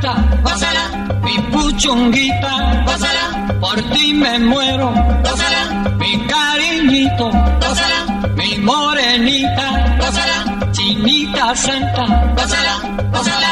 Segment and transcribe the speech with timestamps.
[0.00, 4.92] Santa, gózala, mi puchunguita, gózala, por ti me muero,
[5.24, 7.30] gózala, mi cariñito,
[7.60, 12.04] gózala, mi morenita, gózala, chinita santa,
[12.36, 12.74] gózala,
[13.12, 13.50] gózala,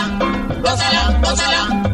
[0.62, 1.93] gózala, gózala,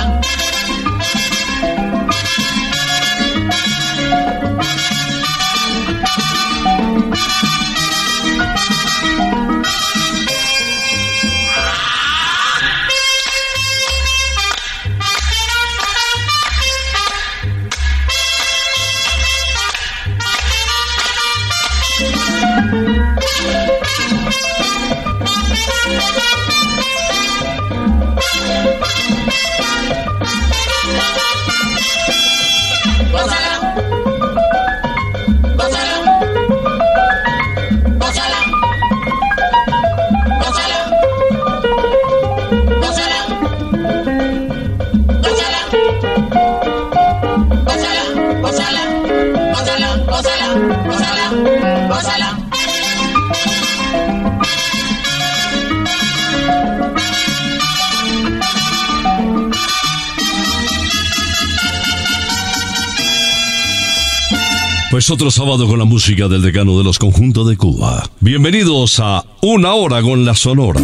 [64.91, 68.03] Pues otro sábado con la música del decano de los conjuntos de Cuba.
[68.19, 70.81] Bienvenidos a Una Hora con la Sonora.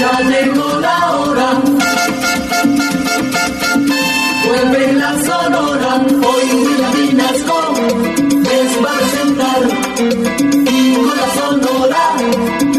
[0.00, 1.60] Ya llegó la hora.
[4.46, 6.06] Vuelve la sonora.
[6.08, 7.74] Hoy Vinasco
[8.42, 9.60] les va a presentar.
[10.72, 12.16] Y con la sonora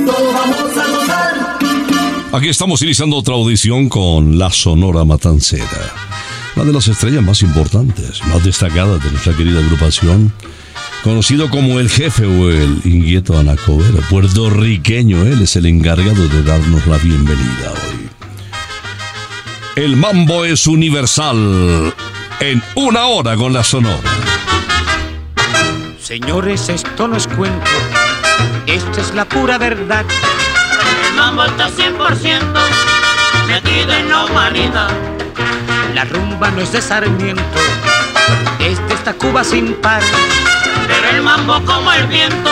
[0.03, 1.33] todos vamos a gozar.
[2.31, 6.06] Aquí estamos iniciando otra audición con la Sonora Matancera.
[6.57, 10.33] Una de las estrellas más importantes, más destacadas de nuestra querida agrupación.
[11.03, 16.87] Conocido como el jefe o el inquieto Anacobero, puertorriqueño, él es el encargado de darnos
[16.87, 18.09] la bienvenida hoy.
[19.75, 21.93] El mambo es universal
[22.39, 24.09] en una hora con la Sonora.
[26.01, 27.69] Señores, esto no es cuento,
[28.65, 30.05] esta es la pura verdad.
[31.07, 32.41] El mambo está 100%
[33.47, 35.16] metido en la humanidad.
[35.97, 37.41] La rumba no es de Sarmiento,
[38.59, 40.03] es de esta Cuba sin par.
[40.87, 42.51] Pero el mambo como el viento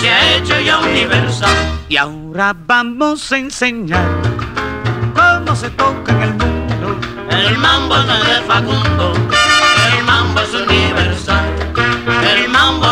[0.00, 1.50] se ha hecho ya universal.
[1.88, 4.08] Y ahora vamos a enseñar
[5.12, 7.00] cómo se toca en el mundo.
[7.30, 9.12] El mambo no es de Facundo,
[9.98, 11.44] el mambo es universal.
[12.32, 12.91] El mambo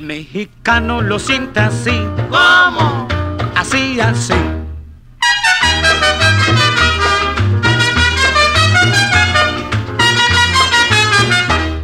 [0.00, 1.92] El mexicano lo siente así,
[2.30, 3.06] ¿Cómo?
[3.54, 4.32] así, así.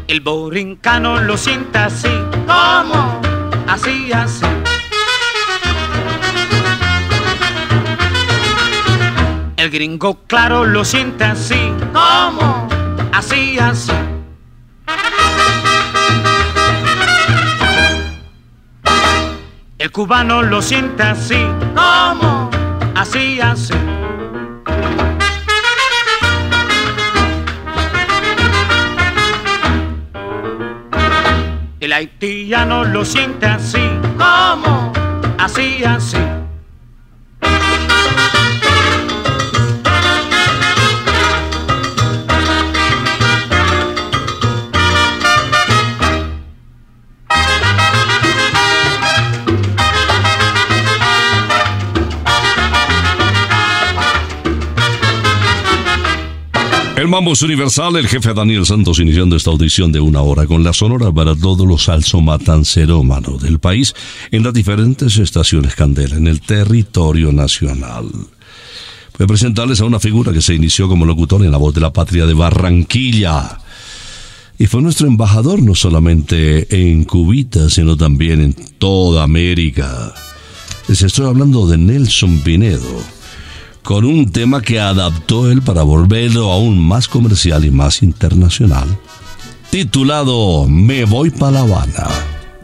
[0.08, 2.08] El borincano lo siente así,
[2.46, 3.20] ¿Cómo?
[3.68, 4.46] así, así.
[9.58, 12.66] El gringo claro lo siente así, ¿Cómo?
[13.12, 13.92] así, así.
[19.96, 21.42] Cubano lo siente así,
[21.74, 22.50] ¿Cómo?
[22.94, 23.72] así, así.
[31.80, 33.88] El haitiano lo siente así,
[34.18, 34.92] ¿Cómo?
[35.38, 36.18] así, así.
[57.06, 60.64] El mambo es universal, el jefe Daniel Santos iniciando esta audición de una hora con
[60.64, 63.94] la sonora para todos los salsomatancerómanos del país
[64.32, 68.06] en las diferentes estaciones Candela, en el territorio nacional.
[68.10, 71.80] Voy a presentarles a una figura que se inició como locutor en la voz de
[71.80, 73.60] la patria de Barranquilla.
[74.58, 80.12] Y fue nuestro embajador no solamente en Cubita, sino también en toda América.
[80.88, 83.15] Les estoy hablando de Nelson Pinedo
[83.86, 88.88] con un tema que adaptó él para volverlo aún más comercial y más internacional,
[89.70, 92.35] titulado Me voy pa' La Habana.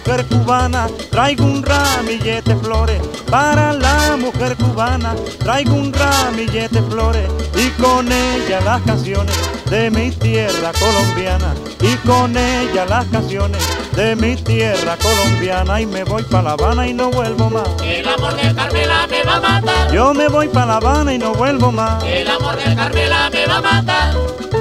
[0.00, 3.00] Mujer cubana traigo un ramillete de flores.
[3.30, 7.30] Para la mujer cubana traigo un ramillete de flores.
[7.54, 9.34] Y con ella las canciones
[9.70, 11.54] de mi tierra colombiana.
[11.80, 13.62] Y con ella las canciones
[13.94, 15.80] de mi tierra colombiana.
[15.80, 17.68] Y me voy para La Habana y no vuelvo más.
[17.82, 19.92] El amor del Carmela me va a matar.
[19.92, 22.02] Yo me voy para La Habana y no vuelvo más.
[22.04, 24.59] El amor del Carmela me va a matar.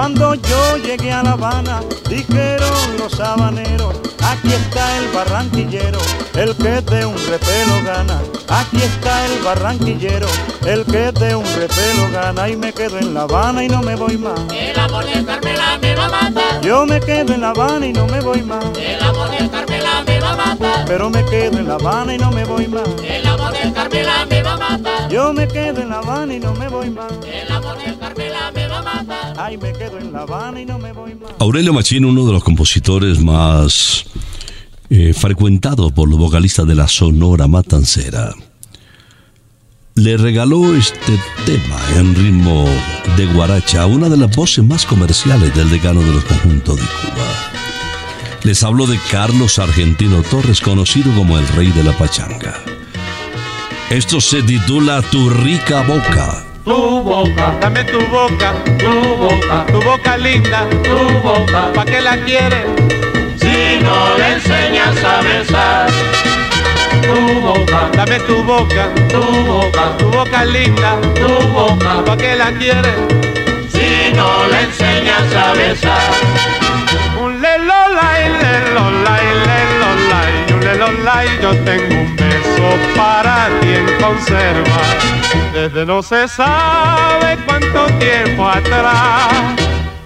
[0.00, 3.96] Cuando yo llegué a La Habana, dijeron los habaneros.
[4.22, 5.98] Aquí está el barranquillero,
[6.36, 8.18] el que de un repelo gana.
[8.48, 10.26] Aquí está el barranquillero,
[10.64, 12.48] el que de un repelo gana.
[12.48, 14.40] Y me quedo en La Habana y no me voy más.
[14.50, 16.60] El amor del Carmela me va a matar.
[16.62, 18.64] Yo me quedo en La Habana y no me voy más.
[18.78, 20.84] El amor del Carmela me va a matar.
[20.86, 22.88] Pero me quedo en La Habana y no me voy más.
[23.04, 23.26] El
[31.38, 34.04] Aurelio Machín, uno de los compositores más
[34.88, 38.34] eh, frecuentados por los vocalistas de la Sonora Matancera.
[39.94, 42.64] le regaló este tema en ritmo
[43.16, 46.82] de guaracha a una de las voces más comerciales del decano de los conjuntos de
[46.82, 47.26] Cuba.
[48.42, 52.79] Les hablo de Carlos Argentino Torres, conocido como el rey de la pachanga.
[53.90, 56.44] Esto se titula Tu rica boca.
[56.64, 62.16] Tu boca, dame tu boca, tu boca, tu boca linda, tu boca, ¿pa' qué la
[62.18, 62.66] quieres?
[63.40, 65.90] Si no le enseñas a besar.
[67.02, 72.52] Tu boca, dame tu boca, Tu boca, tu boca linda, tu boca, ¿pa' qué la
[72.52, 72.94] quieres?
[73.72, 76.12] si no le enseñas a besar.
[77.20, 82.16] Un lelolay, lelolay, lelolay, un lelolay, yo tengo un
[82.96, 84.82] para ti conserva.
[85.52, 89.28] Desde no se sabe cuánto tiempo atrás,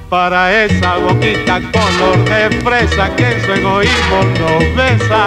[0.08, 5.26] para esa boquita color de fresa que en su egoísmo nos besa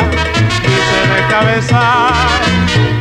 [0.64, 2.14] y se deja besar.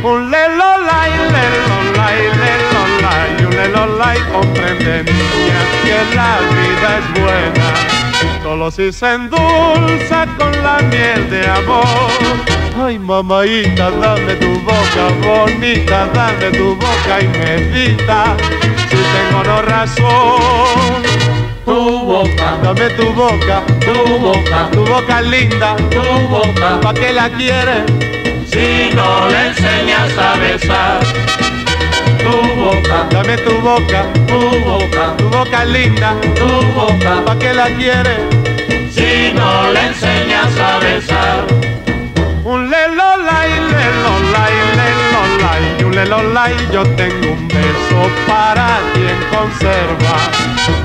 [0.03, 7.97] Un lelolay, lelolay, lelolay, un lelolay, comprende niña que la vida es buena.
[8.43, 12.66] Solo si se endulza con la miel de amor.
[12.79, 18.37] Ay, mamaita, dame tu boca bonita, dame tu boca y medita.
[18.89, 21.01] Si tengo no razón,
[21.65, 27.29] Tu boca, dame tu boca, tu boca, tu boca linda, tu boca, ¿pa' qué la
[27.29, 27.83] quieres?
[28.45, 30.99] si no le enseñas a besar.
[32.23, 37.69] Tu boca, Dame tu boca, tu boca, tu boca linda, tu boca, ¿pa' qué la
[37.69, 38.19] quieres?
[38.91, 41.86] si no le enseñas a besar.
[46.37, 50.17] Lelolay, yo tengo un beso para ti en conserva.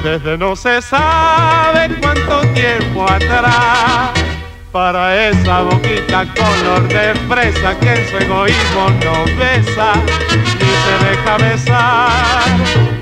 [0.03, 4.11] Desde no se sabe cuánto tiempo atrás,
[4.71, 9.93] para esa boquita color de fresa que en su egoísmo no besa
[10.59, 12.43] ni se deja besar.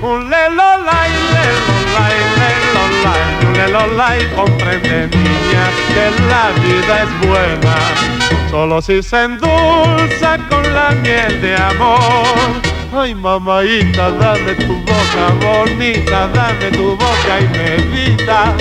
[0.01, 8.20] Un lelolay, lelolay, lelolay, un lelolay, comprende niña que la vida es buena.
[8.51, 12.61] Solo si se endulza con la miel de amor.
[12.93, 18.53] Ay, mamaita, dame tu boca bonita, dame tu boca y medita.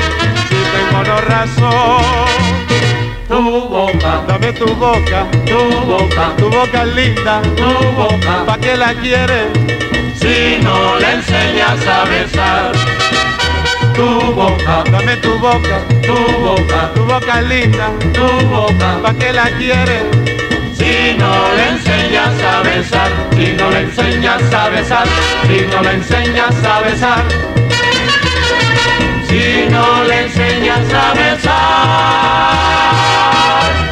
[0.48, 2.04] Si tengo no razón,
[3.28, 8.94] Tu boca, dame tu boca, tu boca, tu boca linda, tu boca, ¿pa' qué la
[8.94, 9.48] quieres?
[10.20, 12.72] si no le enseñas a besar.
[14.00, 19.50] Tu boca, Dame tu boca, tu boca, tu boca linda, tu boca, ¿pa' qué la
[19.58, 20.04] quieres?
[20.72, 25.06] si no le enseñas a besar, si no le enseñas a besar,
[25.46, 27.24] si no le enseñas a besar,
[29.28, 31.60] si no le enseñas a besar.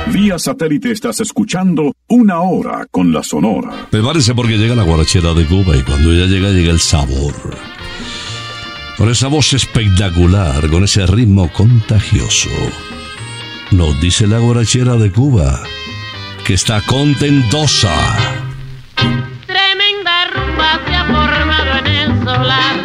[0.06, 3.88] Vía satélite estás escuchando Una Hora con la Sonora.
[3.90, 7.34] Prepárese porque llega la guarachera de Cuba y cuando ella llega, llega el sabor.
[8.98, 12.50] Con esa voz espectacular, con ese ritmo contagioso.
[13.70, 15.62] Nos dice la guarachera de Cuba
[16.44, 17.94] que está contentosa.
[19.46, 22.77] Tremenda rumba se ha formado en el solar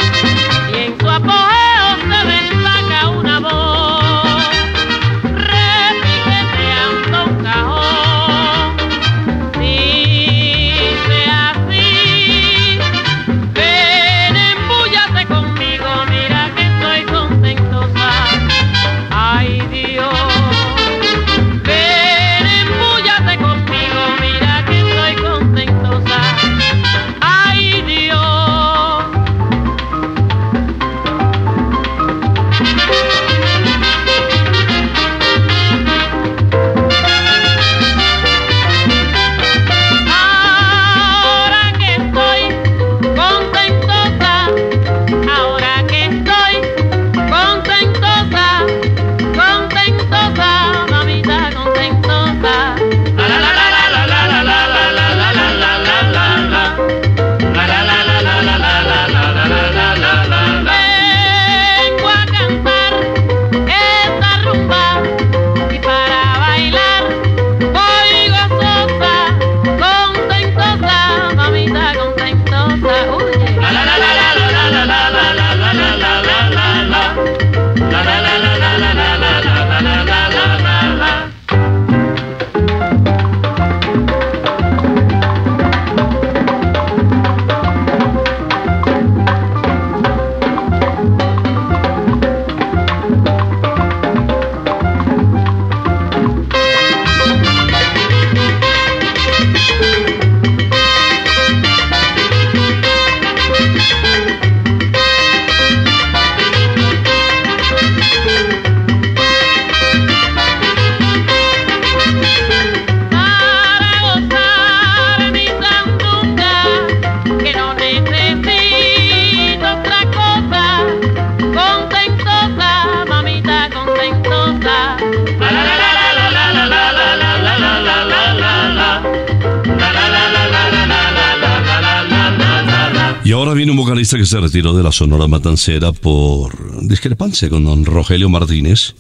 [134.34, 138.96] se retiró de la Sonora Matancera por discrepancia con don Rogelio Martínez.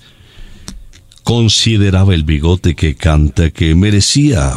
[1.23, 4.55] Consideraba el bigote que canta que merecía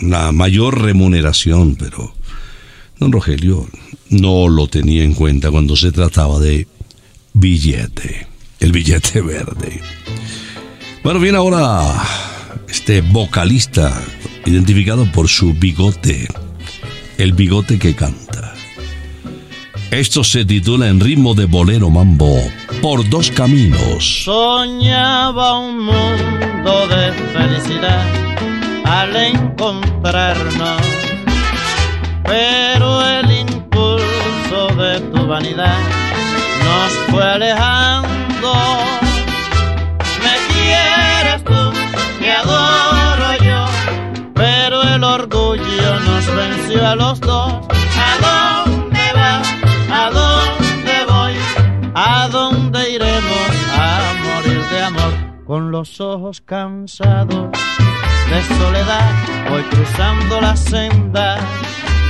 [0.00, 2.14] una mayor remuneración, pero
[2.98, 3.68] don Rogelio
[4.08, 6.66] no lo tenía en cuenta cuando se trataba de
[7.34, 8.28] billete,
[8.60, 9.82] el billete verde.
[11.04, 12.02] Bueno, viene ahora
[12.66, 13.92] este vocalista
[14.46, 16.28] identificado por su bigote,
[17.18, 18.47] el bigote que canta.
[19.90, 22.36] Esto se titula en ritmo de bolero mambo,
[22.82, 24.22] por dos caminos.
[24.22, 28.04] Soñaba un mundo de felicidad
[28.84, 30.82] al encontrarnos,
[32.22, 35.78] pero el impulso de tu vanidad
[36.64, 38.52] nos fue alejando.
[40.22, 41.72] Me quieres tú,
[42.20, 43.66] te adoro yo,
[44.34, 47.77] pero el orgullo nos venció a los dos.
[55.48, 57.48] Con los ojos cansados
[58.28, 61.38] de soledad, voy cruzando la senda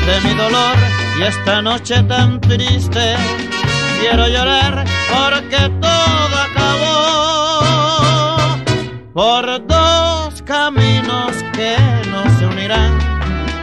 [0.07, 0.75] de mi dolor
[1.21, 3.15] y esta noche tan triste
[4.01, 7.61] quiero llorar porque todo acabó
[9.13, 11.77] por dos caminos que
[12.11, 12.99] no se unirán.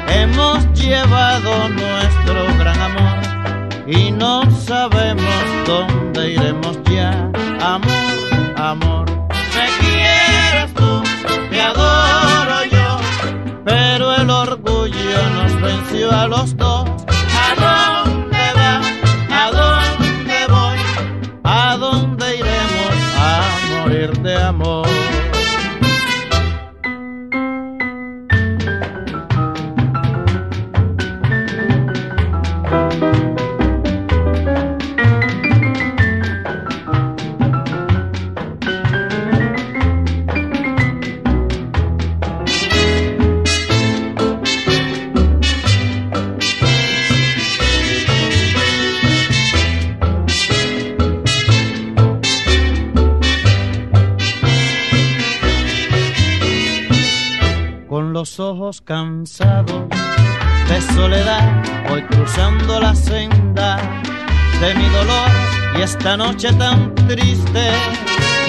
[0.07, 3.19] Hemos llevado nuestro gran amor
[3.85, 6.64] y no sabemos dónde iremos
[16.05, 17.04] venció a los dos.
[58.65, 59.83] Ojos cansados
[60.67, 63.77] de soledad, voy cruzando la senda
[64.59, 65.29] de mi dolor
[65.77, 67.69] y esta noche tan triste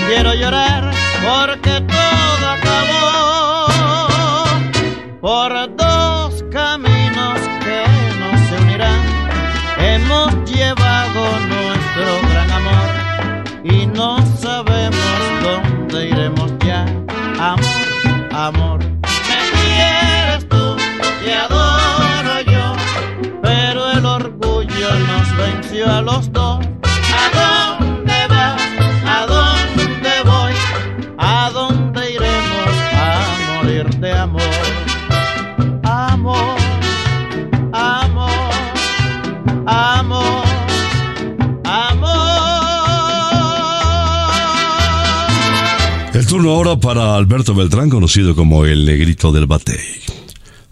[0.06, 0.90] quiero llorar
[1.22, 3.66] porque todo acabó.
[5.20, 5.52] Por
[46.74, 49.78] para Alberto Beltrán, conocido como el negrito del batey.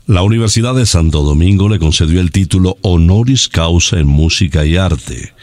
[0.09, 5.35] La Universidad de Santo Domingo le concedió el título Honoris Causa en Música y Arte,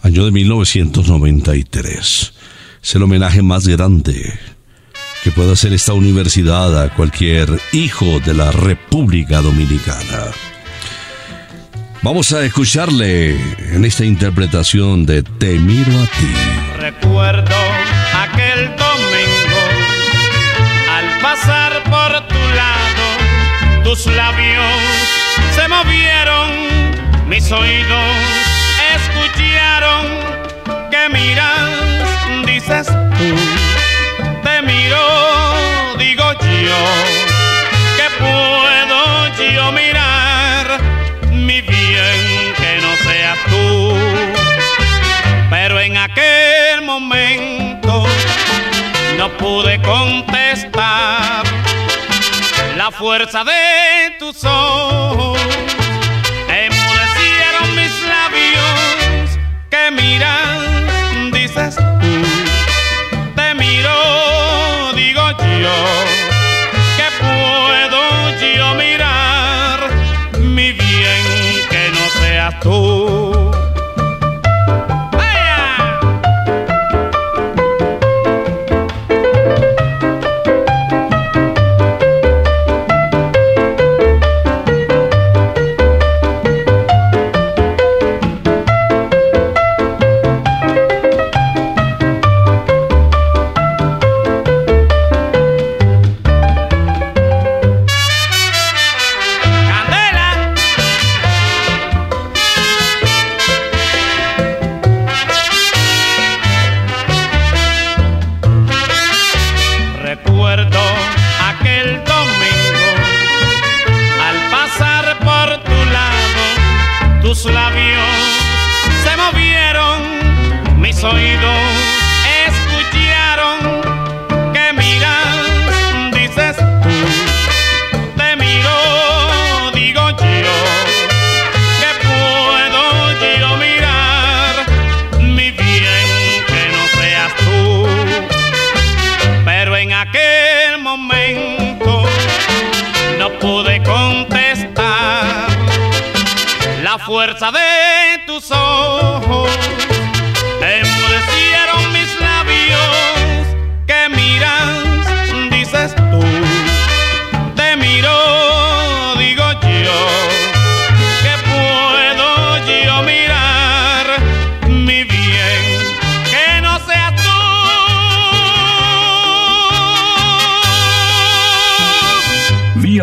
[0.00, 2.32] año de 1993.
[2.82, 4.32] Es el homenaje más grande
[5.22, 10.32] que puede hacer esta universidad a cualquier hijo de la República Dominicana.
[12.00, 13.36] Vamos a escucharle
[13.74, 16.32] en esta interpretación de Te miro a ti.
[16.78, 17.54] Recuerdo
[18.14, 18.74] aquel
[21.40, 24.64] pasar por tu lado, tus labios
[25.54, 26.48] se movieron,
[27.26, 28.08] mis oídos
[28.94, 30.06] escucharon.
[30.90, 31.70] Que miras,
[32.44, 33.34] dices tú,
[34.42, 36.82] te miro, digo yo,
[37.96, 40.80] que puedo yo mirar,
[41.32, 43.94] mi bien que no seas tú.
[45.50, 47.57] Pero en aquel momento
[49.38, 51.44] pude contestar.
[52.76, 55.38] La fuerza de tus ojos
[56.48, 59.38] emudecieron mis labios
[59.70, 60.67] que miras,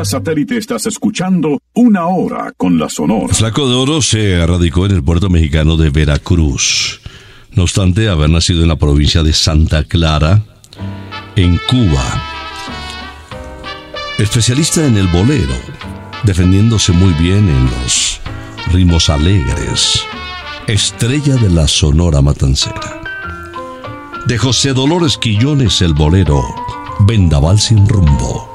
[0.05, 3.33] satélite estás escuchando Una Hora con la Sonora.
[3.33, 7.01] Flaco de Oro se radicó en el puerto mexicano de Veracruz.
[7.51, 10.43] No obstante haber nacido en la provincia de Santa Clara,
[11.35, 12.23] en Cuba.
[14.17, 15.55] Especialista en el bolero,
[16.23, 18.19] defendiéndose muy bien en los
[18.71, 20.03] ritmos alegres.
[20.67, 23.01] Estrella de la Sonora Matancera.
[24.27, 26.43] De José Dolores Quillones el bolero,
[27.01, 28.54] Vendaval sin rumbo.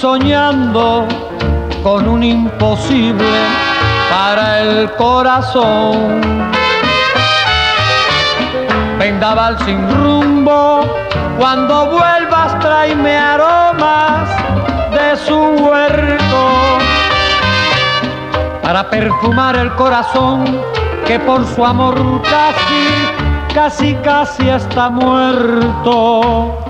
[0.00, 1.06] soñando
[1.82, 3.38] con un imposible
[4.10, 6.40] para el corazón.
[8.98, 10.86] Vendaval sin rumbo,
[11.38, 14.28] cuando vuelvas tráeme aromas
[14.90, 16.48] de su huerto
[18.62, 20.44] para perfumar el corazón
[21.06, 26.69] que por su amor casi, casi, casi está muerto.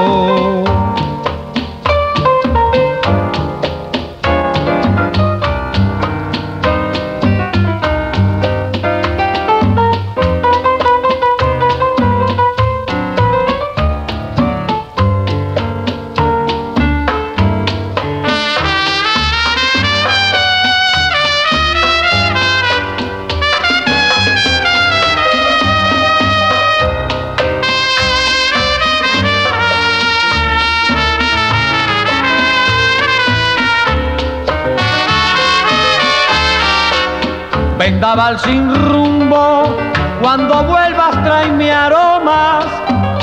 [38.01, 39.77] Vendaval sin rumbo,
[40.23, 42.65] cuando vuelvas tráeme aromas,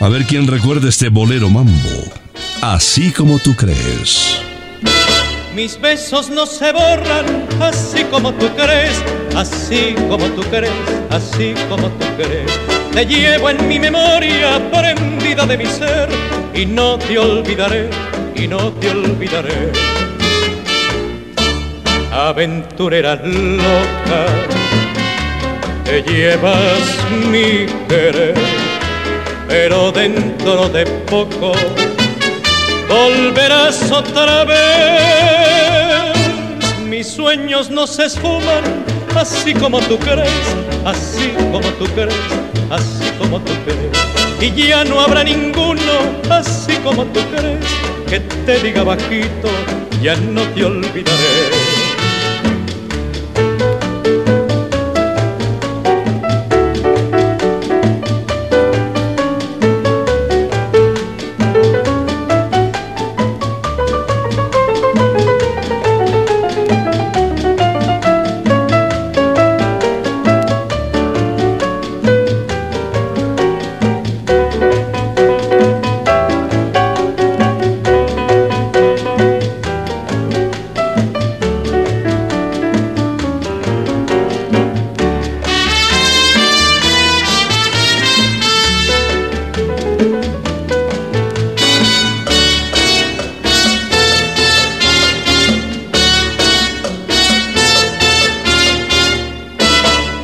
[0.00, 1.72] A ver quién recuerda este bolero mambo.
[2.60, 4.38] Así como tú crees.
[5.54, 9.02] Mis besos no se borran así como tú crees,
[9.34, 10.72] así como tú crees,
[11.10, 12.79] así como tú crees.
[12.92, 16.08] Te llevo en mi memoria prendida de mi ser
[16.54, 17.88] y no te olvidaré,
[18.34, 19.72] y no te olvidaré.
[22.12, 24.26] Aventurera loca,
[25.84, 26.82] te llevas
[27.30, 28.34] mi querer,
[29.48, 31.52] pero dentro de poco
[32.88, 35.49] volverás otra vez.
[36.90, 38.64] Mis sueños no se esfuman,
[39.14, 40.28] así como tú crees,
[40.84, 42.12] así como tú crees,
[42.68, 43.96] así como tú crees.
[44.40, 45.80] Y ya no habrá ninguno,
[46.28, 47.64] así como tú crees,
[48.08, 49.48] que te diga bajito,
[50.02, 51.69] ya no te olvidaré.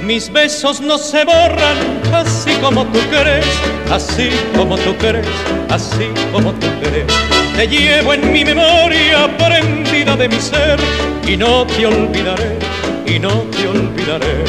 [0.07, 3.45] Mis besos no se borran, así como tú crees,
[3.91, 5.27] así como tú crees,
[5.69, 7.13] así como tú crees.
[7.57, 10.79] Te llevo en mi memoria prendida de mi ser
[11.27, 12.57] y no te olvidaré,
[13.05, 14.45] y no te olvidaré.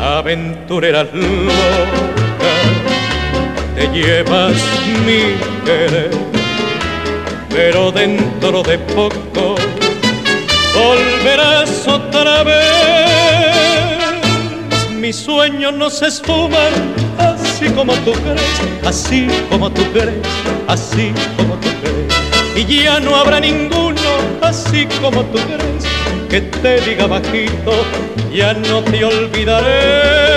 [0.00, 2.54] Aventurera loca,
[3.74, 4.54] te llevas
[5.04, 6.12] mi querer,
[7.50, 9.56] pero dentro de poco
[10.78, 12.58] volverás otra vez.
[14.92, 16.72] Mis sueños no se esfuman,
[17.18, 20.18] así como tú crees, así como tú crees,
[20.66, 22.14] así como tú crees.
[22.56, 24.10] Y ya no habrá ninguno,
[24.42, 25.84] así como tú crees,
[26.28, 27.72] que te diga bajito,
[28.32, 30.27] ya no te olvidaré.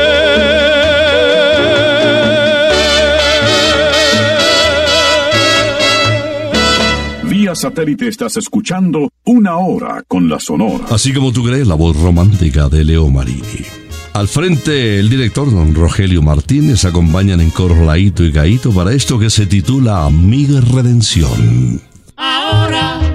[7.52, 10.86] Vía satélite estás escuchando Una Hora con la Sonora.
[10.90, 13.66] Así como tú crees, la voz romántica de Leo Marini.
[14.14, 19.20] Al frente, el director don Rogelio Martínez acompañan en coro Laito y Gaito para esto
[19.20, 21.82] que se titula Amiga Redención.
[22.16, 23.11] Ahora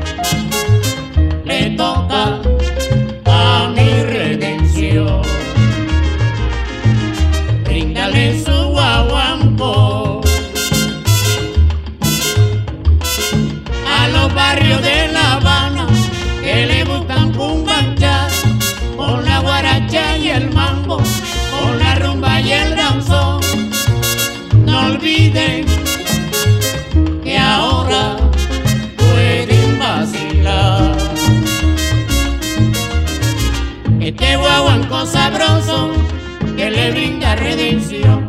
[34.46, 35.92] guaguanco sabroso
[36.56, 38.25] que le brinda redención.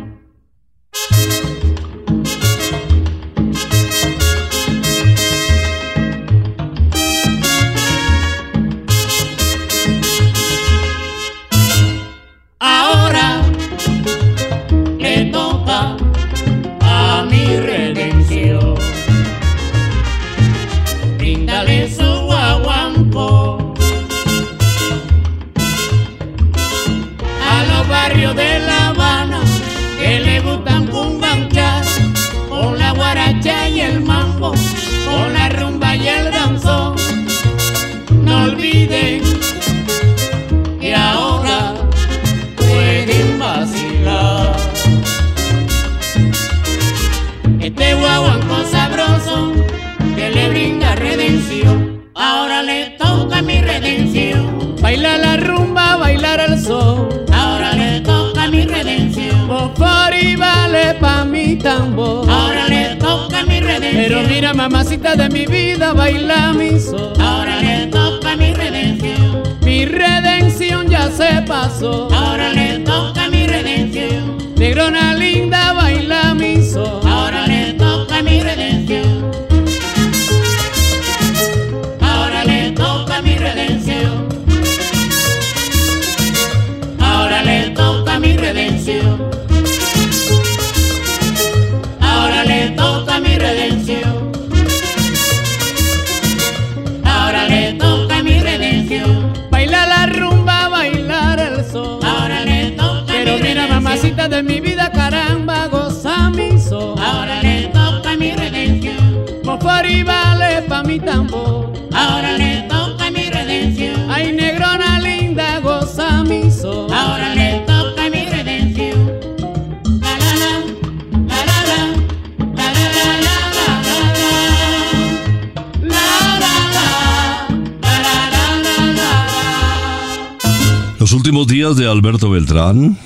[130.98, 132.98] Los últimos días de Alberto Beltrán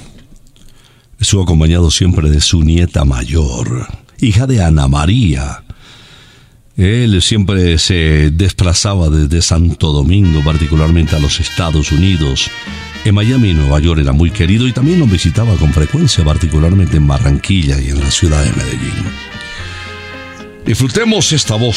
[1.21, 3.87] estuvo acompañado siempre de su nieta mayor,
[4.19, 5.63] hija de Ana María.
[6.79, 12.51] Él siempre se desplazaba desde Santo Domingo, particularmente a los Estados Unidos.
[13.05, 16.97] En Miami y Nueva York era muy querido y también lo visitaba con frecuencia, particularmente
[16.97, 19.05] en Barranquilla y en la ciudad de Medellín.
[20.65, 21.77] Disfrutemos esta voz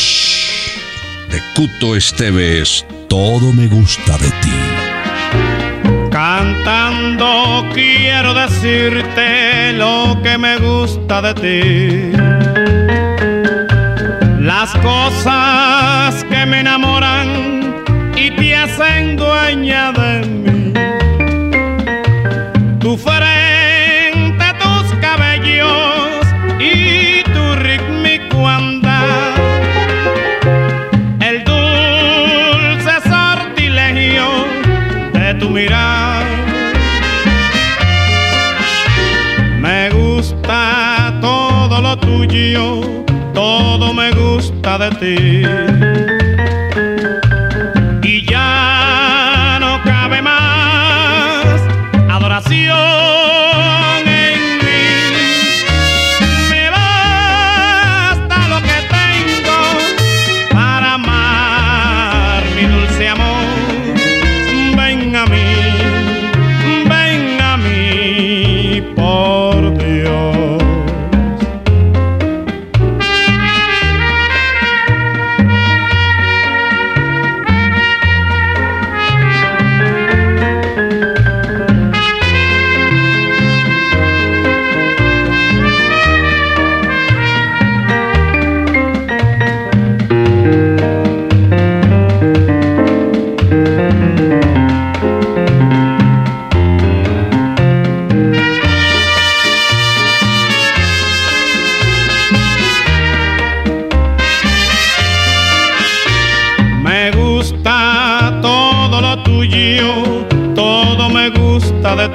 [1.30, 4.95] de Cuto Esteves, Todo me gusta de ti.
[6.28, 12.18] Cantando quiero decirte lo que me gusta de ti.
[14.40, 16.95] Las cosas que me enamoran
[43.34, 45.75] todo me gusta de ti.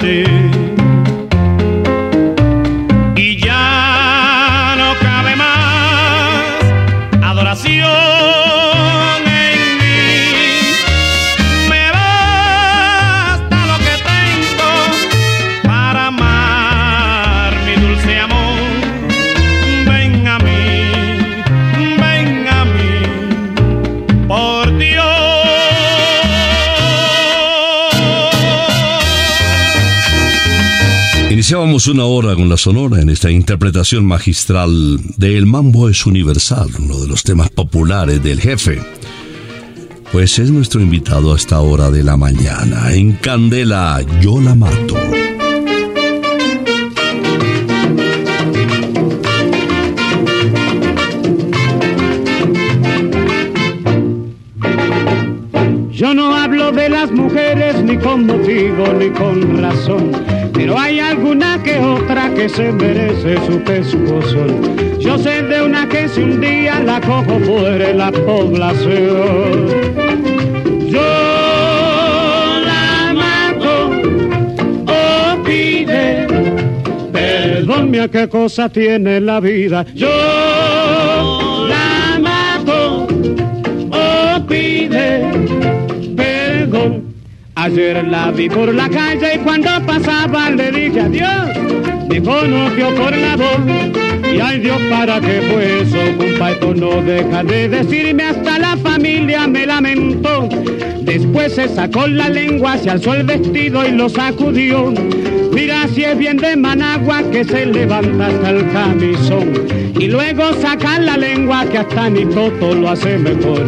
[0.00, 0.39] te
[31.88, 37.00] Una hora con la Sonora en esta interpretación magistral de El Mambo es Universal, uno
[37.00, 38.80] de los temas populares del jefe.
[40.12, 42.92] Pues es nuestro invitado a esta hora de la mañana.
[42.92, 44.96] En Candela, yo la mato.
[55.92, 59.29] Yo no hablo de las mujeres ni con motivo ni con
[62.54, 64.98] se merece su pescozón.
[64.98, 69.66] Yo sé de una que si un día la cojo fuera la población.
[70.88, 71.00] Yo
[72.64, 73.90] la mato
[74.86, 76.26] o pide,
[77.12, 79.84] perdón mía qué cosa tiene la vida.
[79.94, 80.08] Yo
[81.68, 83.06] la mato
[83.90, 85.30] o pide
[86.16, 87.04] perdón.
[87.54, 91.79] Ayer la vi por la calle y cuando pasaba le dije adiós.
[92.10, 93.60] Me conoció por la voz
[94.34, 99.46] y ay Dios para qué fue eso, compa, no deja de decirme hasta la familia
[99.46, 100.48] me lamentó.
[101.02, 104.92] Después se sacó la lengua, se alzó el vestido y lo sacudió.
[105.52, 109.52] Mira si es bien de Managua que se levanta hasta el camisón.
[109.98, 113.64] Y luego saca la lengua que hasta ni Toto lo hace mejor.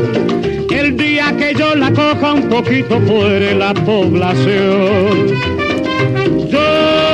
[0.68, 5.28] El día que yo la coja un poquito fuera la población.
[6.50, 7.11] Yo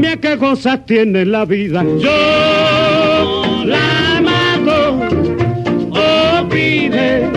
[0.00, 1.84] mía qué cosas tiene la vida.
[1.98, 4.98] Yo la mato
[5.90, 7.28] o pide,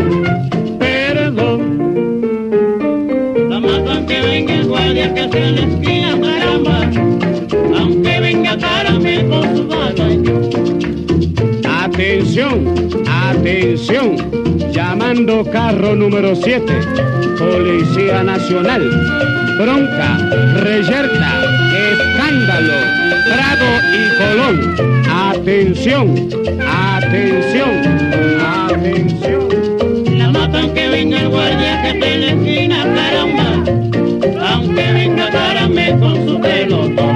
[0.80, 1.60] perdón.
[3.50, 6.90] La mato aunque venga el guardia que se le esquina, caramba.
[7.78, 9.94] Aunque venga cara mi cosa
[11.86, 12.76] Atención,
[13.08, 14.18] atención.
[14.72, 16.64] Llamando carro número 7.
[17.38, 18.90] Policía Nacional.
[19.60, 20.18] Bronca,
[20.62, 21.63] reyerta,
[24.36, 26.10] Atención,
[26.68, 27.70] atención,
[28.42, 29.48] atención.
[30.18, 32.00] La moto aunque venga el guardia que
[32.32, 33.64] esquina, caramba.
[34.50, 37.13] Aunque venga carame con su pelotón.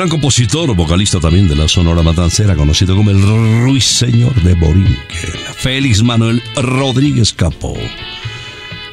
[0.00, 4.96] Gran compositor, vocalista también de la Sonora Matancera, conocido como el Ruiseñor de Borinquen,
[5.56, 7.76] Félix Manuel Rodríguez Capó.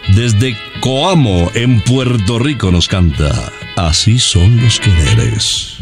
[0.09, 5.77] Desde Coamo, en Puerto Rico, nos canta Así son los quereres.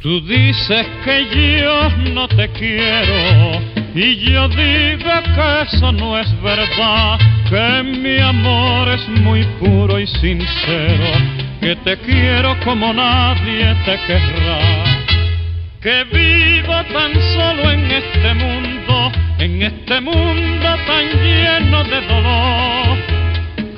[0.00, 3.60] Tú dices que yo no te quiero
[3.94, 7.18] y yo digo que eso no es verdad,
[7.50, 14.58] que mi amor es muy puro y sincero, que te quiero como nadie te querrá,
[15.80, 22.98] que vivo tan solo en este mundo, en este mundo tan lleno de dolor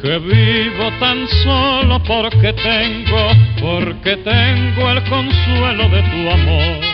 [0.01, 3.28] que vivo tan solo porque tengo,
[3.61, 6.93] porque tengo el consuelo de tu amor.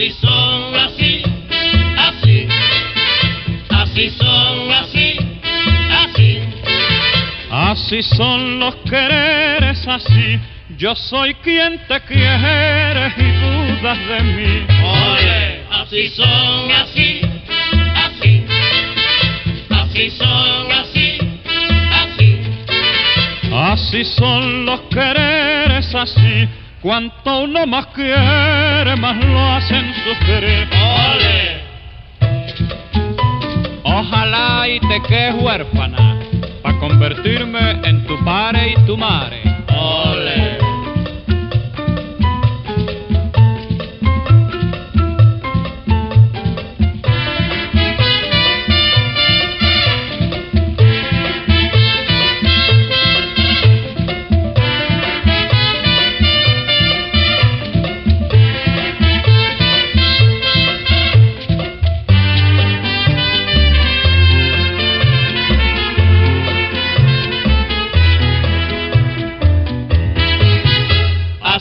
[0.00, 1.22] Así son, así,
[1.98, 2.48] así,
[3.68, 5.18] así son, así,
[5.92, 6.38] así.
[7.50, 10.40] Así son los quereres, así.
[10.78, 14.66] Yo soy quien te quiere y dudas de mí.
[14.82, 17.20] Oye, así son, así,
[17.94, 18.44] así,
[19.68, 21.18] así son, así,
[21.92, 22.40] así.
[23.52, 26.48] Así son los quereres, así.
[26.82, 30.66] Cuanto uno más quiere, más lo hacen sufrir.
[30.72, 31.60] Ole.
[33.82, 36.18] Ojalá y te quedes huérfana,
[36.62, 39.42] para convertirme en tu padre y tu madre.
[39.68, 40.69] Ole.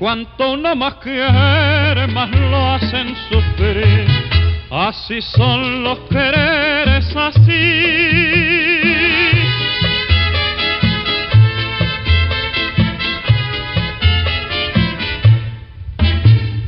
[0.00, 4.06] Cuanto uno más quiere, más lo hacen sufrir.
[4.70, 7.50] Así son los quereres, así.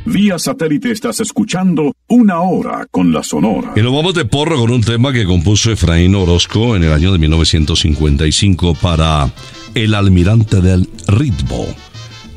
[0.05, 3.73] Vía satélite estás escuchando una hora con la Sonora.
[3.75, 7.11] Y nos vamos de porro con un tema que compuso Efraín Orozco en el año
[7.11, 9.27] de 1955 para
[9.73, 11.65] El Almirante del Ritmo.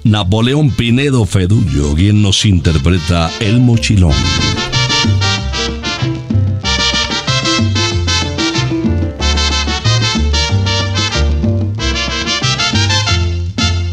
[0.07, 4.15] Napoleón Pinedo Fedullo, quien nos interpreta El Mochilón.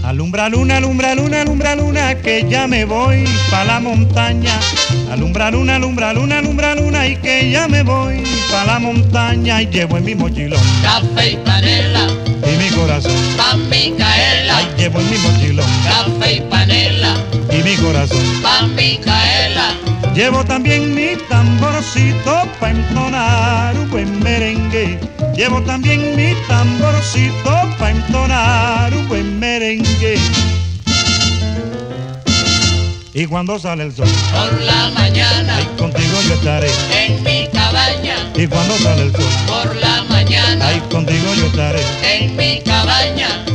[0.03, 4.53] Alumbra luna, alumbra luna, alumbra luna, que ya me voy pa' la montaña.
[5.11, 9.65] Alumbra luna, alumbra luna, alumbra luna, y que ya me voy pa' la montaña y
[9.65, 12.07] llevo en mi mochilón Café y panela,
[12.75, 13.11] corazón.
[13.37, 14.57] pa' Micaela.
[14.57, 17.15] Ay, llevo en mi mochilón Café y panela,
[17.51, 18.23] y mi corazón.
[18.41, 19.73] pa' Micaela.
[20.15, 24.99] Llevo también mi tamborcito pa' entonar un buen merengue.
[25.35, 30.17] Llevo también mi tamborcito pa' entonar un buen merengue.
[33.15, 36.71] Y cuando sale el sol, por la mañana, ahí contigo yo estaré.
[36.97, 39.82] en mi cabaña, Y cuando sale el sol, por la
[40.33, 41.81] mañana, ahí contigo yo estaré.
[42.03, 43.52] en mi cabaña.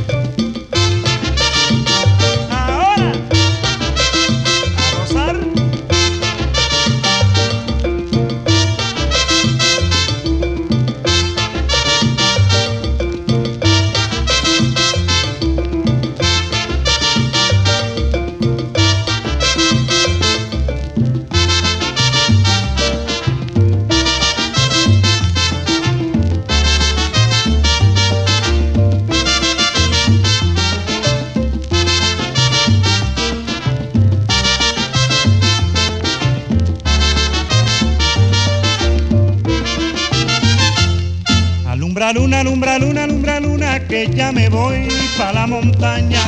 [45.61, 46.21] Montaña.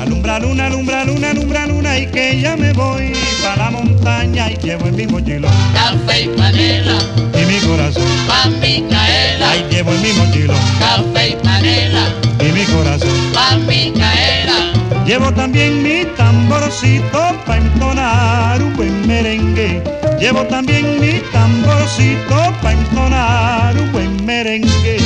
[0.00, 3.12] Alumbra luna, alumbra luna, alumbra luna, y que ya me voy
[3.42, 4.50] pa' la montaña.
[4.50, 6.98] Y llevo en mi mochilón Café y panela,
[7.40, 8.04] y mi corazón.
[8.28, 12.04] pa' Micaela, Ahí llevo en mi mochilón café y panela,
[12.40, 13.32] y mi corazón.
[13.32, 14.58] pa' Micaela.
[15.06, 19.82] Llevo también mi tamborcito pa' entonar un buen merengue.
[20.20, 24.98] Llevo también mi tamborcito pa' entonar un buen merengue.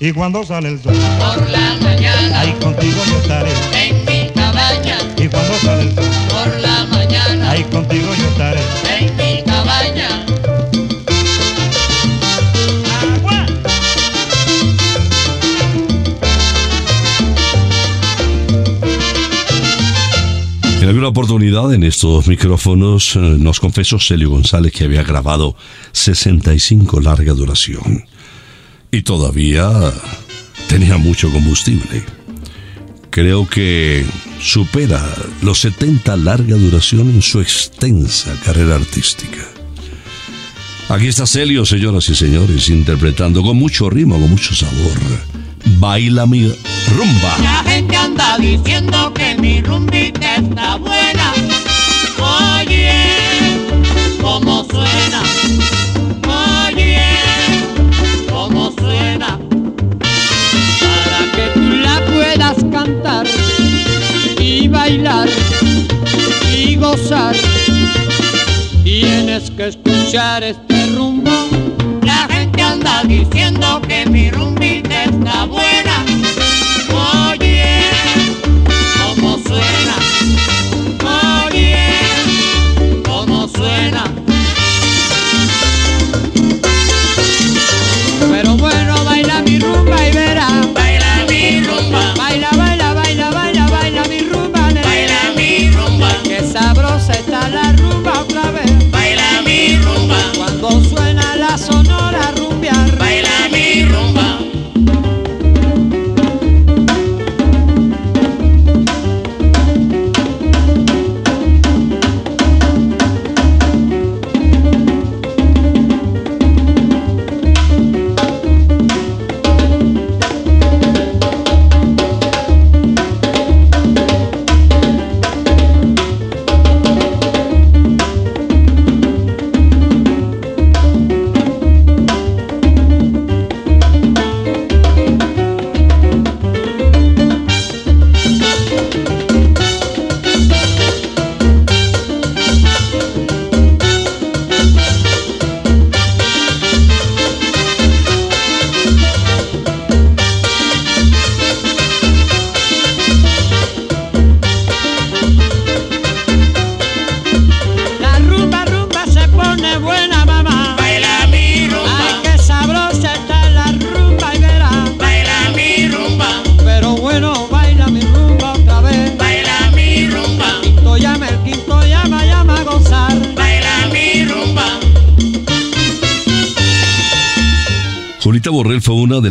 [0.00, 3.50] Y cuando sale el sol, Por la mañana, ahí contigo yo estaré.
[3.74, 8.60] en mi cabaña, Y cuando sale el sol, por la mañana, ahí contigo yo estaré.
[8.98, 10.24] en mi cabaña.
[13.02, 13.46] Agua.
[20.80, 25.54] En alguna oportunidad en estos micrófonos eh, nos confesó Celio González que había grabado
[25.92, 28.06] 65 larga duración
[28.90, 29.70] y todavía
[30.68, 32.04] tenía mucho combustible.
[33.10, 34.04] Creo que
[34.40, 35.04] supera
[35.42, 39.44] los 70 larga duración en su extensa carrera artística.
[40.88, 44.98] Aquí está Celio, señoras y señores, interpretando con mucho ritmo, con mucho sabor.
[45.78, 46.48] Baila mi
[46.96, 47.38] rumba.
[47.42, 51.32] La gente anda diciendo que mi rumbita está buena.
[52.18, 52.90] Oye,
[54.20, 55.22] cómo suena.
[66.52, 67.36] Y gozar.
[68.82, 71.30] Tienes que escuchar este rumbo.
[72.02, 75.69] La gente anda diciendo que mi rumbita está buena.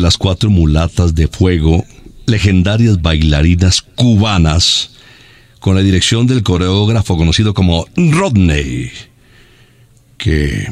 [0.00, 1.84] Las cuatro mulatas de fuego,
[2.26, 4.90] legendarias bailarinas cubanas,
[5.60, 8.90] con la dirección del coreógrafo conocido como Rodney,
[10.16, 10.68] que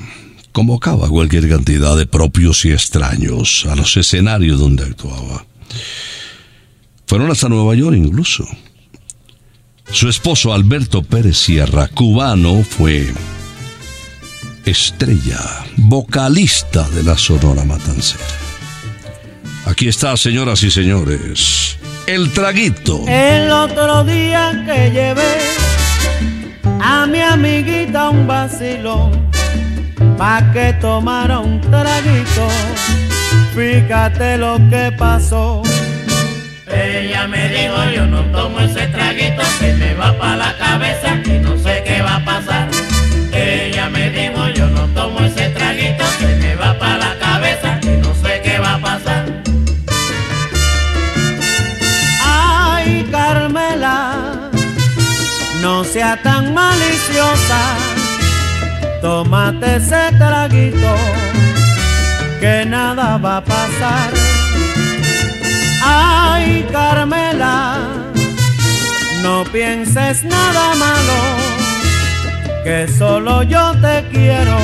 [0.52, 5.46] convocaba cualquier cantidad de propios y extraños a los escenarios donde actuaba.
[7.06, 8.46] Fueron hasta Nueva York incluso.
[9.90, 13.06] Su esposo Alberto Pérez Sierra, cubano, fue
[14.66, 15.40] estrella,
[15.76, 18.47] vocalista de la Sonora Matancera.
[19.68, 23.04] Aquí está, señoras y señores, El traguito.
[23.06, 25.36] El otro día que llevé
[26.80, 29.30] a mi amiguita un vacilón
[30.16, 32.48] pa' que tomara un traguito.
[33.54, 35.62] Fíjate lo que pasó.
[36.66, 41.40] Ella me dijo yo no tomo ese traguito que me va pa' la cabeza y
[41.40, 42.70] no sé qué va a pasar.
[43.34, 46.37] Ella me dijo yo no tomo ese traguito que
[59.08, 60.94] Tómate ese traguito
[62.40, 64.10] que nada va a pasar.
[65.82, 67.78] Ay, Carmela,
[69.22, 71.18] no pienses nada malo,
[72.64, 74.58] que solo yo te quiero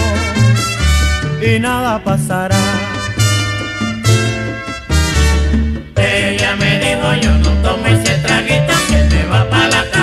[1.41, 2.65] y nada pasará.
[5.97, 9.94] Ella me dijo yo no tomo ese traguito que me va pa' la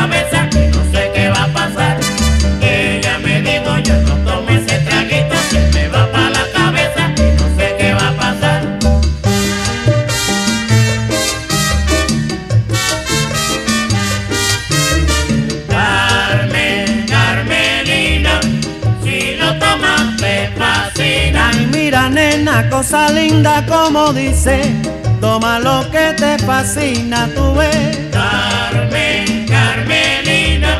[26.51, 27.97] fascina, tú ves.
[28.11, 30.79] Carmen, Carmelina,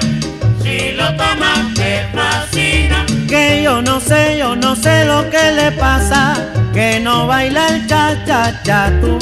[0.61, 3.05] si lo tomas te fascina.
[3.27, 6.35] Que yo no sé, yo no sé lo que le pasa,
[6.73, 9.17] que no baila el cha cha cha, tú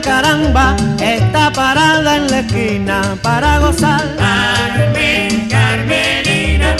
[0.00, 4.16] caramba, está parada en la esquina para gozar.
[4.16, 6.76] Carmen, Carmelina,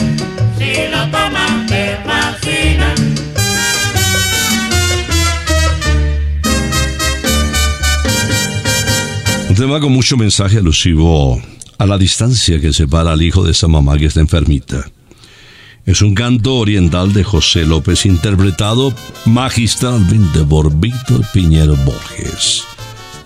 [0.58, 2.94] si lo tomas te fascina.
[9.48, 11.40] Un tema con mucho mensaje alusivo
[11.78, 14.84] a la distancia que separa al hijo de esa mamá que está enfermita.
[15.86, 18.94] Es un canto oriental de José López interpretado
[19.24, 22.64] magistralmente por Víctor Piñero Borges.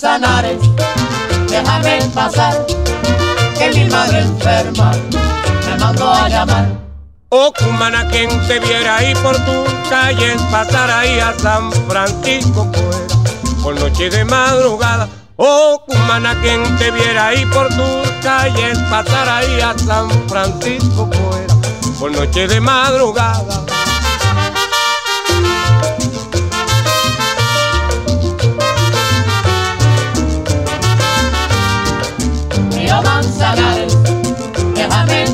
[0.00, 0.60] Manzanares,
[1.48, 2.64] déjame pasar,
[3.58, 4.92] que mi madre enferma
[5.66, 6.68] me mandó a llamar.
[7.30, 13.60] Oh, cumana, quien te viera ahí por tus calles, pasar ahí a San Francisco, pues,
[13.60, 15.08] por noche de madrugada.
[15.34, 21.98] Oh, cumana, quien te viera ahí por tus calles, pasar ahí a San Francisco, pues,
[21.98, 23.64] por noche de madrugada.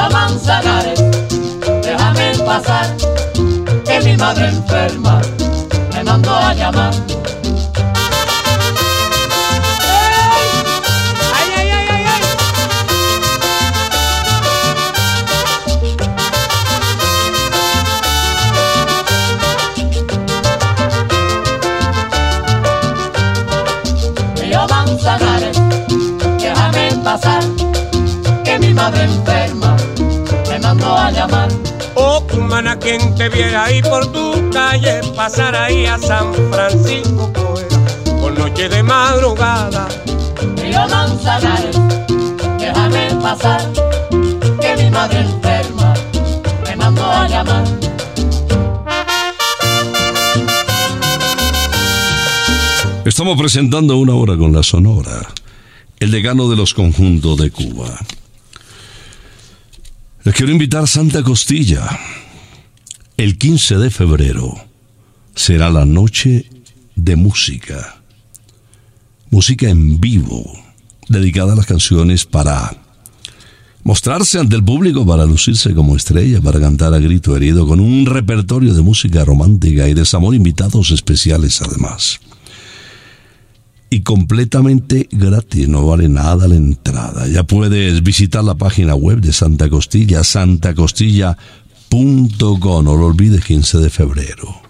[0.00, 0.98] Río Manzanares,
[1.82, 2.96] déjame pasar,
[3.84, 5.20] que mi madre enferma
[5.92, 6.94] me mandó a llamar.
[24.68, 25.60] Manzanares,
[26.38, 27.42] déjame pasar,
[28.44, 29.49] que mi madre enferma
[31.10, 31.48] a llamar.
[31.94, 38.20] Oh, cumana, quien te viera ahí por tu calle, pasar ahí a San Francisco fuera,
[38.20, 39.88] por noche de madrugada.
[40.56, 41.78] Río Manzanares,
[42.58, 43.60] déjame pasar,
[44.60, 45.94] que mi madre enferma
[46.64, 47.64] me mandó a llamar.
[53.04, 55.26] Estamos presentando una hora con la Sonora,
[55.98, 57.98] el decano de los conjuntos de Cuba.
[60.22, 61.98] Les quiero invitar a Santa Costilla.
[63.16, 64.54] El 15 de febrero
[65.34, 66.44] será la noche
[66.94, 68.02] de música.
[69.30, 70.44] Música en vivo,
[71.08, 72.70] dedicada a las canciones para
[73.82, 78.04] mostrarse ante el público, para lucirse como estrella, para cantar a grito herido, con un
[78.04, 82.20] repertorio de música romántica y desamor, invitados especiales además
[83.90, 87.26] y completamente gratis, no vale nada la entrada.
[87.26, 93.90] Ya puedes visitar la página web de Santa Costilla, santacostilla.com, no lo olvides, 15 de
[93.90, 94.62] febrero,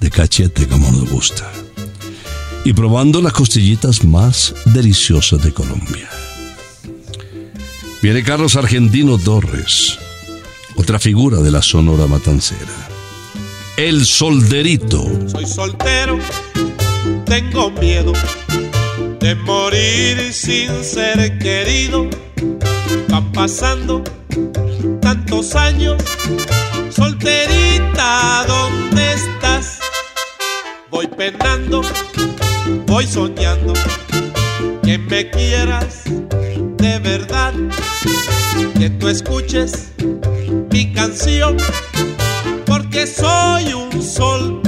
[0.00, 1.48] de cachete como nos gusta.
[2.64, 6.08] Y probando las costillitas más deliciosas de Colombia.
[8.02, 10.00] Viene Carlos Argentino Torres,
[10.74, 12.88] otra figura de la Sonora Matancera.
[13.76, 15.08] El solderito.
[15.28, 16.18] Soy soltero,
[17.24, 18.12] tengo miedo
[19.24, 22.10] de morir sin ser querido.
[23.08, 24.04] Van pasando
[25.00, 25.96] tantos años,
[26.90, 29.78] solterita, ¿dónde estás?
[30.90, 31.80] Voy penando,
[32.86, 33.72] voy soñando
[34.82, 36.02] que me quieras
[36.76, 37.54] de verdad,
[38.78, 39.92] que tú escuches
[40.70, 41.56] mi canción,
[42.66, 44.63] porque soy un soltero.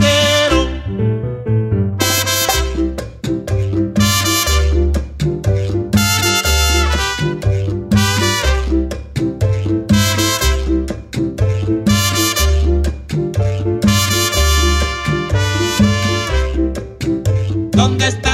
[17.86, 18.25] ¿Dónde estás?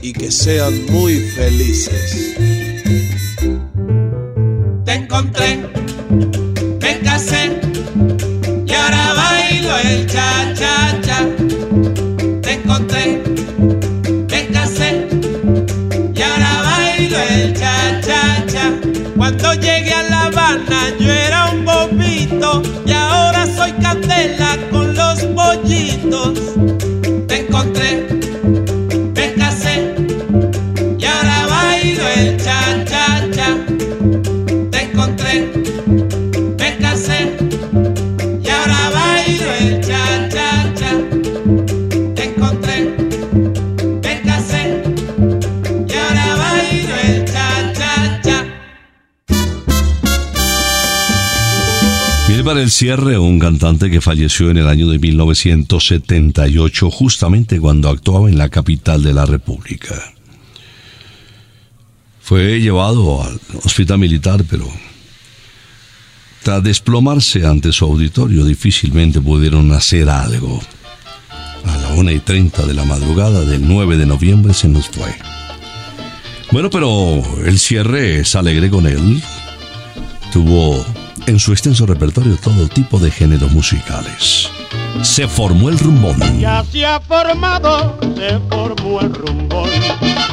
[0.00, 2.01] Y que sean muy felices.
[53.42, 59.12] Cantante que falleció en el año de 1978, justamente cuando actuaba en la capital de
[59.12, 59.96] la República.
[62.20, 64.68] Fue llevado al hospital militar, pero
[66.44, 70.62] tras desplomarse ante su auditorio difícilmente pudieron hacer algo.
[71.64, 75.12] A la una y treinta de la madrugada del 9 de noviembre se nos fue.
[76.52, 79.20] Bueno, pero el cierre es alegre con él.
[80.32, 80.84] Tuvo
[81.26, 84.50] en su extenso repertorio todo tipo de géneros musicales.
[85.02, 86.16] Se formó el rumbón.
[86.38, 89.70] Ya se ha formado, se formó el rumbón.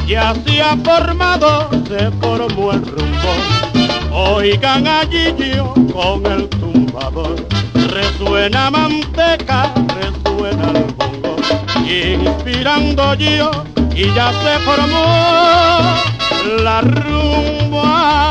[0.06, 3.80] Ya se ha formado, se formó el rumbón.
[4.12, 7.36] Oigan allí yo con el tumbador.
[7.74, 11.36] Resuena manteca, resuena el bongo.
[11.84, 13.64] Inspirando yo
[13.94, 15.04] y ya se formó
[16.62, 18.30] la rumba.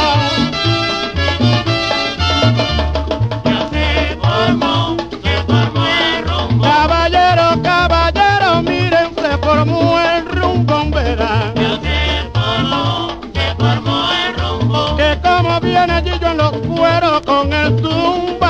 [16.59, 18.40] Cueros con el tumbado,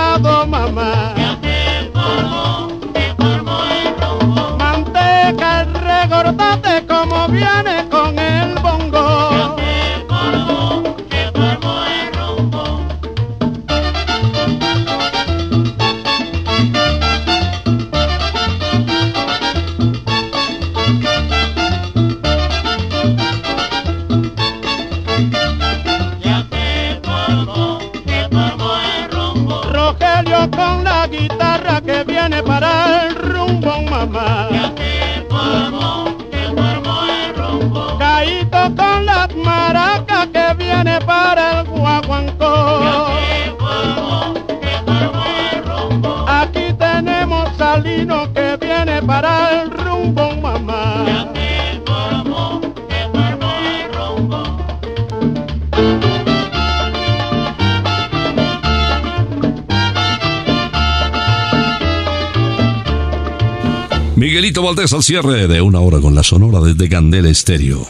[64.42, 67.86] Miguelito Valdés al cierre de una hora con la sonora desde Candela Estéreo.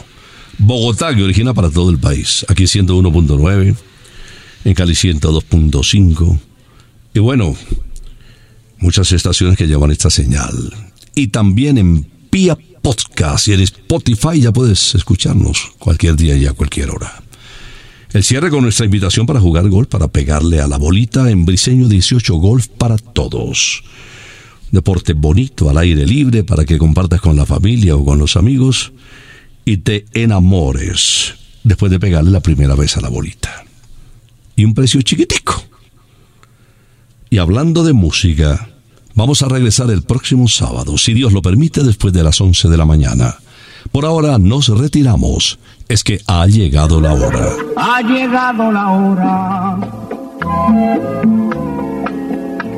[0.58, 2.44] Bogotá, que origina para todo el país.
[2.46, 3.74] Aquí 101.9,
[4.66, 6.40] en Cali 102.5.
[7.14, 7.56] Y bueno,
[8.76, 10.52] muchas estaciones que llevan esta señal.
[11.14, 16.52] Y también en Pia Podcast y en Spotify ya puedes escucharnos cualquier día y a
[16.52, 17.22] cualquier hora.
[18.12, 21.88] El cierre con nuestra invitación para jugar golf, para pegarle a la bolita en Briseño
[21.88, 23.82] 18 Golf para todos.
[24.72, 28.92] Deporte bonito, al aire libre, para que compartas con la familia o con los amigos
[29.64, 33.64] y te enamores después de pegarle la primera vez a la bolita.
[34.56, 35.62] Y un precio chiquitico.
[37.30, 38.70] Y hablando de música,
[39.14, 42.76] vamos a regresar el próximo sábado, si Dios lo permite, después de las 11 de
[42.76, 43.36] la mañana.
[43.90, 45.58] Por ahora nos retiramos,
[45.88, 47.52] es que ha llegado la hora.
[47.76, 49.78] Ha llegado la hora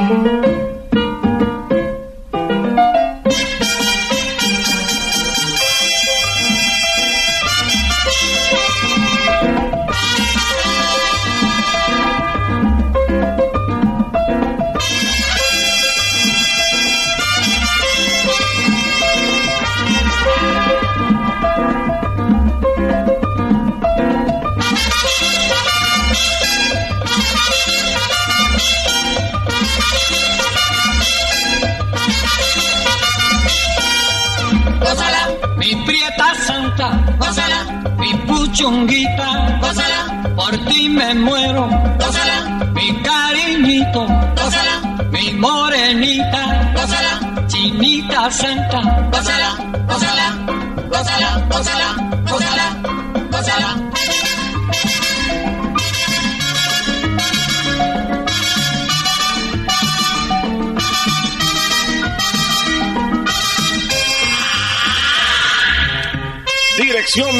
[0.00, 0.49] Gózala,